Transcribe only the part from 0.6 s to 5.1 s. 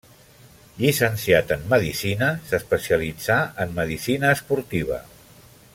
Llicenciat en medicina, s'especialitzà en medicina esportiva.